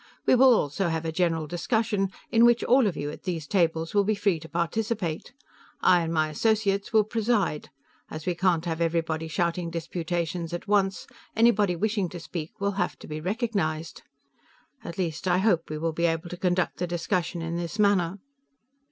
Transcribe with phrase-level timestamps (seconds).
[0.25, 3.93] We will also have a general discussion, in which all of you at these tables
[3.93, 5.31] will be free to participate.
[5.79, 7.69] I and my associates will preside;
[8.09, 12.97] as we can't have everybody shouting disputations at once, anyone wishing to speak will have
[12.97, 14.01] to be recognized.
[14.83, 18.17] At least, I hope we will be able to conduct the discussion in this manner.